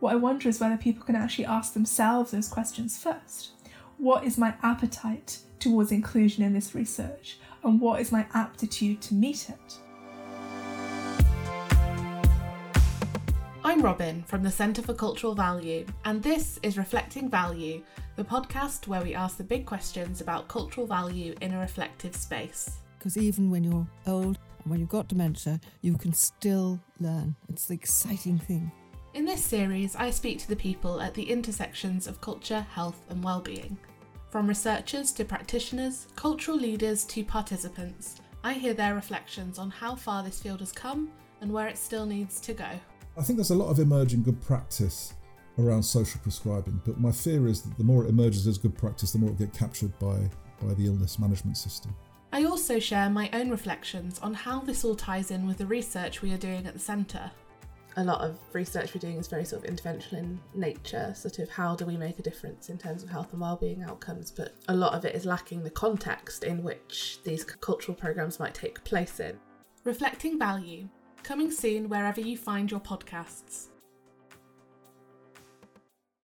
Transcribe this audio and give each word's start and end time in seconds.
What 0.00 0.12
I 0.12 0.16
wonder 0.16 0.48
is 0.48 0.60
whether 0.60 0.76
people 0.76 1.04
can 1.04 1.14
actually 1.14 1.46
ask 1.46 1.72
themselves 1.72 2.32
those 2.32 2.48
questions 2.48 2.98
first. 2.98 3.52
What 3.96 4.24
is 4.24 4.36
my 4.36 4.54
appetite 4.62 5.38
towards 5.60 5.92
inclusion 5.92 6.42
in 6.42 6.52
this 6.52 6.74
research? 6.74 7.38
And 7.62 7.80
what 7.80 8.00
is 8.00 8.12
my 8.12 8.26
aptitude 8.34 9.00
to 9.02 9.14
meet 9.14 9.48
it? 9.48 9.78
I'm 13.64 13.80
Robin 13.80 14.22
from 14.24 14.42
the 14.42 14.50
Centre 14.50 14.82
for 14.82 14.94
Cultural 14.94 15.34
Value, 15.34 15.86
and 16.04 16.22
this 16.22 16.58
is 16.62 16.76
Reflecting 16.76 17.30
Value, 17.30 17.82
the 18.16 18.24
podcast 18.24 18.86
where 18.86 19.00
we 19.00 19.14
ask 19.14 19.38
the 19.38 19.44
big 19.44 19.64
questions 19.64 20.20
about 20.20 20.48
cultural 20.48 20.86
value 20.86 21.34
in 21.40 21.54
a 21.54 21.58
reflective 21.58 22.14
space. 22.14 22.78
Because 22.98 23.16
even 23.16 23.50
when 23.50 23.64
you're 23.64 23.86
old 24.06 24.38
and 24.62 24.70
when 24.70 24.80
you've 24.80 24.88
got 24.90 25.08
dementia, 25.08 25.60
you 25.80 25.96
can 25.96 26.12
still 26.12 26.78
learn. 27.00 27.36
It's 27.48 27.66
the 27.66 27.74
exciting 27.74 28.38
thing. 28.38 28.70
In 29.14 29.24
this 29.24 29.44
series, 29.44 29.94
I 29.94 30.10
speak 30.10 30.40
to 30.40 30.48
the 30.48 30.56
people 30.56 31.00
at 31.00 31.14
the 31.14 31.30
intersections 31.30 32.08
of 32.08 32.20
culture, 32.20 32.66
health, 32.72 33.00
and 33.08 33.22
well-being. 33.22 33.78
From 34.28 34.48
researchers 34.48 35.12
to 35.12 35.24
practitioners, 35.24 36.08
cultural 36.16 36.56
leaders 36.56 37.04
to 37.04 37.22
participants, 37.22 38.16
I 38.42 38.54
hear 38.54 38.74
their 38.74 38.96
reflections 38.96 39.60
on 39.60 39.70
how 39.70 39.94
far 39.94 40.24
this 40.24 40.42
field 40.42 40.58
has 40.58 40.72
come 40.72 41.12
and 41.40 41.52
where 41.52 41.68
it 41.68 41.78
still 41.78 42.06
needs 42.06 42.40
to 42.40 42.54
go. 42.54 42.68
I 43.16 43.22
think 43.22 43.36
there's 43.36 43.50
a 43.50 43.54
lot 43.54 43.70
of 43.70 43.78
emerging 43.78 44.24
good 44.24 44.42
practice 44.42 45.14
around 45.60 45.84
social 45.84 46.20
prescribing, 46.20 46.82
but 46.84 46.98
my 46.98 47.12
fear 47.12 47.46
is 47.46 47.62
that 47.62 47.78
the 47.78 47.84
more 47.84 48.04
it 48.04 48.08
emerges 48.08 48.48
as 48.48 48.58
good 48.58 48.76
practice, 48.76 49.12
the 49.12 49.18
more 49.18 49.28
it 49.28 49.38
will 49.38 49.46
get 49.46 49.56
captured 49.56 49.96
by, 50.00 50.28
by 50.60 50.74
the 50.74 50.86
illness 50.86 51.20
management 51.20 51.56
system. 51.56 51.94
I 52.32 52.46
also 52.46 52.80
share 52.80 53.08
my 53.10 53.30
own 53.32 53.48
reflections 53.48 54.18
on 54.18 54.34
how 54.34 54.58
this 54.58 54.84
all 54.84 54.96
ties 54.96 55.30
in 55.30 55.46
with 55.46 55.58
the 55.58 55.66
research 55.66 56.20
we 56.20 56.32
are 56.32 56.36
doing 56.36 56.66
at 56.66 56.72
the 56.72 56.80
centre. 56.80 57.30
A 57.96 58.02
lot 58.02 58.20
of 58.22 58.38
research 58.52 58.92
we're 58.92 59.00
doing 59.00 59.18
is 59.18 59.28
very 59.28 59.44
sort 59.44 59.64
of 59.64 59.70
interventional 59.72 60.14
in 60.14 60.40
nature, 60.52 61.12
sort 61.16 61.38
of 61.38 61.48
how 61.48 61.76
do 61.76 61.86
we 61.86 61.96
make 61.96 62.18
a 62.18 62.22
difference 62.22 62.68
in 62.68 62.76
terms 62.76 63.04
of 63.04 63.08
health 63.08 63.32
and 63.32 63.40
well-being 63.40 63.84
outcomes, 63.84 64.32
but 64.32 64.54
a 64.68 64.74
lot 64.74 64.94
of 64.94 65.04
it 65.04 65.14
is 65.14 65.24
lacking 65.24 65.62
the 65.62 65.70
context 65.70 66.42
in 66.42 66.62
which 66.64 67.18
these 67.22 67.44
cultural 67.44 67.96
programs 67.96 68.40
might 68.40 68.54
take 68.54 68.82
place 68.82 69.20
in. 69.20 69.38
Reflecting 69.84 70.38
Value, 70.38 70.88
coming 71.22 71.52
soon 71.52 71.88
wherever 71.88 72.20
you 72.20 72.36
find 72.36 72.70
your 72.70 72.80
podcasts. 72.80 73.68